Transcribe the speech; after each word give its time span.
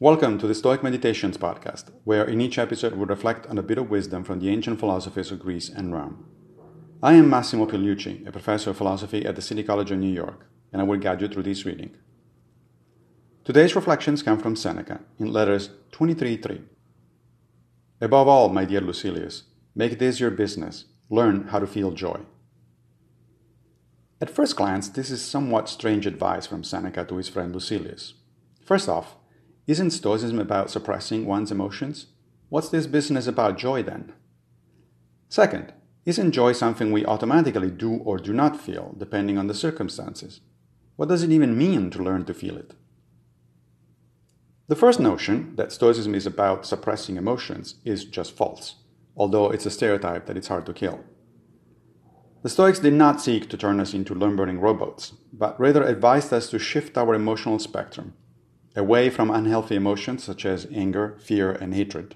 Welcome 0.00 0.38
to 0.38 0.46
the 0.46 0.54
Stoic 0.54 0.84
Meditations 0.84 1.36
podcast, 1.36 1.90
where 2.04 2.24
in 2.24 2.40
each 2.40 2.56
episode 2.56 2.94
we 2.94 3.04
reflect 3.04 3.48
on 3.48 3.58
a 3.58 3.64
bit 3.64 3.78
of 3.78 3.90
wisdom 3.90 4.22
from 4.22 4.38
the 4.38 4.48
ancient 4.48 4.78
philosophers 4.78 5.32
of 5.32 5.40
Greece 5.40 5.68
and 5.68 5.92
Rome. 5.92 6.24
I 7.02 7.14
am 7.14 7.28
Massimo 7.28 7.66
Pigliucci, 7.66 8.24
a 8.24 8.30
professor 8.30 8.70
of 8.70 8.76
philosophy 8.76 9.26
at 9.26 9.34
the 9.34 9.42
City 9.42 9.64
College 9.64 9.90
of 9.90 9.98
New 9.98 10.12
York, 10.12 10.46
and 10.72 10.80
I 10.80 10.84
will 10.84 10.98
guide 10.98 11.20
you 11.20 11.26
through 11.26 11.42
this 11.42 11.64
reading. 11.64 11.96
Today's 13.42 13.74
reflections 13.74 14.22
come 14.22 14.38
from 14.38 14.54
Seneca 14.54 15.00
in 15.18 15.32
letters 15.32 15.70
23.3. 15.90 16.62
Above 18.00 18.28
all, 18.28 18.50
my 18.50 18.64
dear 18.64 18.80
Lucilius, 18.80 19.42
make 19.74 19.98
this 19.98 20.20
your 20.20 20.30
business, 20.30 20.84
learn 21.10 21.48
how 21.48 21.58
to 21.58 21.66
feel 21.66 21.90
joy. 21.90 22.20
At 24.20 24.30
first 24.30 24.54
glance, 24.54 24.88
this 24.88 25.10
is 25.10 25.24
somewhat 25.24 25.68
strange 25.68 26.06
advice 26.06 26.46
from 26.46 26.62
Seneca 26.62 27.04
to 27.04 27.16
his 27.16 27.28
friend 27.28 27.52
Lucilius. 27.52 28.14
First 28.64 28.88
off, 28.88 29.16
isn't 29.68 29.90
Stoicism 29.90 30.38
about 30.38 30.70
suppressing 30.70 31.26
one's 31.26 31.52
emotions? 31.52 32.06
What's 32.48 32.70
this 32.70 32.86
business 32.86 33.26
about 33.26 33.58
joy 33.58 33.82
then? 33.82 34.14
Second, 35.28 35.74
isn't 36.06 36.32
joy 36.32 36.52
something 36.52 36.90
we 36.90 37.04
automatically 37.04 37.70
do 37.70 37.96
or 37.96 38.16
do 38.16 38.32
not 38.32 38.58
feel, 38.58 38.94
depending 38.96 39.36
on 39.36 39.46
the 39.46 39.52
circumstances? 39.52 40.40
What 40.96 41.10
does 41.10 41.22
it 41.22 41.30
even 41.30 41.58
mean 41.58 41.90
to 41.90 42.02
learn 42.02 42.24
to 42.24 42.34
feel 42.34 42.56
it? 42.56 42.76
The 44.68 44.76
first 44.76 45.00
notion, 45.00 45.54
that 45.56 45.70
Stoicism 45.70 46.14
is 46.14 46.24
about 46.24 46.64
suppressing 46.64 47.18
emotions, 47.18 47.74
is 47.84 48.06
just 48.06 48.34
false, 48.34 48.76
although 49.18 49.50
it's 49.50 49.66
a 49.66 49.70
stereotype 49.70 50.24
that 50.26 50.36
it's 50.38 50.48
hard 50.48 50.64
to 50.64 50.72
kill. 50.72 51.04
The 52.42 52.48
Stoics 52.48 52.78
did 52.78 52.94
not 52.94 53.20
seek 53.20 53.50
to 53.50 53.58
turn 53.58 53.80
us 53.80 53.92
into 53.92 54.14
lumbering 54.14 54.60
robots, 54.60 55.12
but 55.30 55.60
rather 55.60 55.82
advised 55.82 56.32
us 56.32 56.48
to 56.50 56.58
shift 56.58 56.96
our 56.96 57.14
emotional 57.14 57.58
spectrum 57.58 58.14
away 58.78 59.10
from 59.10 59.30
unhealthy 59.30 59.74
emotions 59.74 60.22
such 60.24 60.46
as 60.46 60.68
anger, 60.72 61.18
fear, 61.20 61.50
and 61.50 61.74
hatred, 61.74 62.14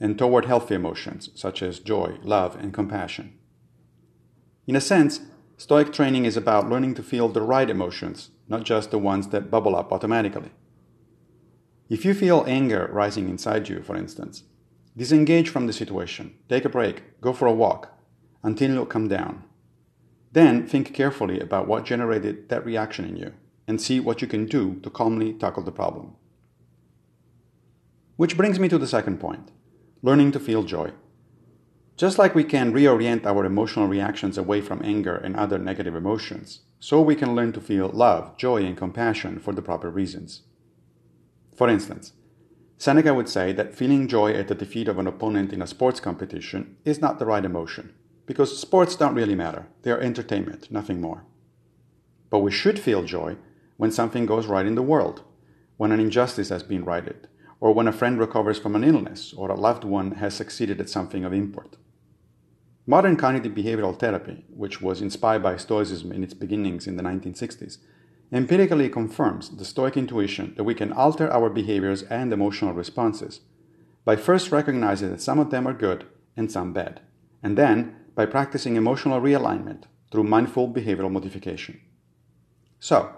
and 0.00 0.18
toward 0.18 0.44
healthy 0.44 0.74
emotions 0.74 1.30
such 1.34 1.62
as 1.62 1.78
joy, 1.78 2.18
love, 2.22 2.56
and 2.56 2.74
compassion. 2.74 3.38
In 4.66 4.76
a 4.76 4.80
sense, 4.80 5.20
Stoic 5.56 5.92
training 5.92 6.24
is 6.24 6.36
about 6.36 6.68
learning 6.68 6.94
to 6.94 7.04
feel 7.04 7.28
the 7.28 7.40
right 7.40 7.70
emotions, 7.70 8.30
not 8.48 8.64
just 8.64 8.90
the 8.90 8.98
ones 8.98 9.28
that 9.28 9.48
bubble 9.48 9.76
up 9.76 9.92
automatically. 9.92 10.50
If 11.88 12.04
you 12.04 12.14
feel 12.14 12.44
anger 12.48 12.90
rising 12.92 13.28
inside 13.28 13.68
you, 13.68 13.80
for 13.82 13.94
instance, 13.94 14.42
disengage 14.96 15.50
from 15.50 15.68
the 15.68 15.72
situation, 15.72 16.34
take 16.48 16.64
a 16.64 16.68
break, 16.68 17.20
go 17.20 17.32
for 17.32 17.46
a 17.46 17.52
walk, 17.52 17.96
until 18.42 18.72
you 18.72 18.84
calm 18.86 19.06
down. 19.06 19.44
Then 20.32 20.66
think 20.66 20.92
carefully 20.92 21.38
about 21.38 21.68
what 21.68 21.84
generated 21.84 22.48
that 22.48 22.64
reaction 22.66 23.04
in 23.04 23.16
you 23.16 23.34
and 23.66 23.80
see 23.80 24.00
what 24.00 24.20
you 24.20 24.28
can 24.28 24.46
do 24.46 24.80
to 24.82 24.90
calmly 24.90 25.32
tackle 25.32 25.62
the 25.62 25.72
problem. 25.72 26.14
Which 28.16 28.36
brings 28.36 28.58
me 28.58 28.68
to 28.68 28.78
the 28.78 28.86
second 28.86 29.18
point 29.18 29.50
learning 30.04 30.32
to 30.32 30.40
feel 30.40 30.64
joy. 30.64 30.90
Just 31.96 32.18
like 32.18 32.34
we 32.34 32.42
can 32.42 32.72
reorient 32.72 33.24
our 33.24 33.44
emotional 33.44 33.86
reactions 33.86 34.36
away 34.36 34.60
from 34.60 34.82
anger 34.84 35.14
and 35.14 35.36
other 35.36 35.58
negative 35.58 35.94
emotions, 35.94 36.62
so 36.80 37.00
we 37.00 37.14
can 37.14 37.36
learn 37.36 37.52
to 37.52 37.60
feel 37.60 37.88
love, 37.88 38.36
joy, 38.36 38.64
and 38.64 38.76
compassion 38.76 39.38
for 39.38 39.52
the 39.52 39.62
proper 39.62 39.88
reasons. 39.88 40.42
For 41.54 41.68
instance, 41.68 42.14
Seneca 42.78 43.14
would 43.14 43.28
say 43.28 43.52
that 43.52 43.76
feeling 43.76 44.08
joy 44.08 44.32
at 44.32 44.48
the 44.48 44.56
defeat 44.56 44.88
of 44.88 44.98
an 44.98 45.06
opponent 45.06 45.52
in 45.52 45.62
a 45.62 45.66
sports 45.68 46.00
competition 46.00 46.76
is 46.84 47.00
not 47.00 47.20
the 47.20 47.26
right 47.26 47.44
emotion, 47.44 47.94
because 48.26 48.58
sports 48.58 48.96
don't 48.96 49.14
really 49.14 49.36
matter, 49.36 49.68
they 49.82 49.92
are 49.92 50.00
entertainment, 50.00 50.68
nothing 50.72 51.00
more. 51.00 51.24
But 52.28 52.40
we 52.40 52.50
should 52.50 52.80
feel 52.80 53.04
joy 53.04 53.36
when 53.76 53.90
something 53.90 54.26
goes 54.26 54.46
right 54.46 54.66
in 54.66 54.74
the 54.74 54.82
world, 54.82 55.22
when 55.76 55.92
an 55.92 56.00
injustice 56.00 56.48
has 56.48 56.62
been 56.62 56.84
righted, 56.84 57.28
or 57.60 57.72
when 57.72 57.88
a 57.88 57.92
friend 57.92 58.18
recovers 58.18 58.58
from 58.58 58.74
an 58.74 58.84
illness 58.84 59.32
or 59.32 59.50
a 59.50 59.58
loved 59.58 59.84
one 59.84 60.12
has 60.12 60.34
succeeded 60.34 60.80
at 60.80 60.90
something 60.90 61.24
of 61.24 61.32
import. 61.32 61.76
Modern 62.86 63.16
cognitive 63.16 63.52
behavioral 63.52 63.96
therapy, 63.96 64.44
which 64.48 64.82
was 64.82 65.00
inspired 65.00 65.42
by 65.42 65.56
Stoicism 65.56 66.10
in 66.10 66.24
its 66.24 66.34
beginnings 66.34 66.88
in 66.88 66.96
the 66.96 67.02
1960s, 67.02 67.78
empirically 68.32 68.88
confirms 68.88 69.50
the 69.50 69.64
Stoic 69.64 69.96
intuition 69.96 70.54
that 70.56 70.64
we 70.64 70.74
can 70.74 70.92
alter 70.92 71.30
our 71.30 71.48
behaviors 71.48 72.02
and 72.02 72.32
emotional 72.32 72.72
responses 72.72 73.40
by 74.04 74.16
first 74.16 74.50
recognizing 74.50 75.10
that 75.10 75.20
some 75.20 75.38
of 75.38 75.50
them 75.50 75.66
are 75.68 75.72
good 75.72 76.04
and 76.36 76.50
some 76.50 76.72
bad, 76.72 77.00
and 77.42 77.56
then 77.56 77.94
by 78.14 78.26
practicing 78.26 78.74
emotional 78.74 79.20
realignment 79.20 79.84
through 80.10 80.24
mindful 80.24 80.68
behavioral 80.68 81.10
modification. 81.10 81.80
So, 82.80 83.14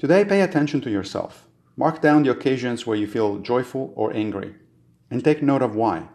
Today, 0.00 0.24
pay 0.24 0.40
attention 0.40 0.80
to 0.80 0.90
yourself. 0.90 1.46
Mark 1.76 2.00
down 2.00 2.22
the 2.22 2.30
occasions 2.30 2.86
where 2.86 2.96
you 2.96 3.06
feel 3.06 3.36
joyful 3.36 3.92
or 3.94 4.16
angry, 4.16 4.54
and 5.10 5.22
take 5.22 5.42
note 5.42 5.60
of 5.60 5.76
why. 5.76 6.08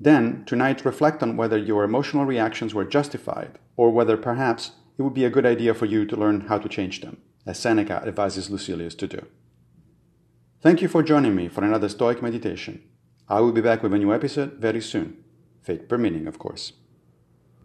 Then, 0.00 0.42
tonight, 0.44 0.84
reflect 0.84 1.22
on 1.22 1.36
whether 1.36 1.56
your 1.56 1.84
emotional 1.84 2.24
reactions 2.24 2.74
were 2.74 2.84
justified, 2.84 3.60
or 3.76 3.92
whether 3.92 4.16
perhaps 4.16 4.72
it 4.98 5.02
would 5.02 5.14
be 5.14 5.24
a 5.24 5.30
good 5.30 5.46
idea 5.46 5.72
for 5.72 5.86
you 5.86 6.04
to 6.04 6.16
learn 6.16 6.48
how 6.48 6.58
to 6.58 6.68
change 6.68 7.00
them, 7.00 7.18
as 7.46 7.60
Seneca 7.60 8.02
advises 8.04 8.50
Lucilius 8.50 8.96
to 8.96 9.06
do. 9.06 9.24
Thank 10.60 10.82
you 10.82 10.88
for 10.88 11.04
joining 11.04 11.36
me 11.36 11.46
for 11.46 11.62
another 11.62 11.88
Stoic 11.88 12.20
meditation. 12.20 12.82
I 13.28 13.40
will 13.40 13.52
be 13.52 13.60
back 13.60 13.84
with 13.84 13.94
a 13.94 13.98
new 13.98 14.12
episode 14.12 14.54
very 14.54 14.80
soon, 14.80 15.22
fate 15.62 15.88
permitting, 15.88 16.26
of 16.26 16.40
course. 16.40 16.72